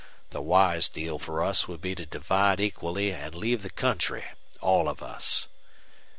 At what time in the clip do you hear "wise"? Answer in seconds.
0.41-0.89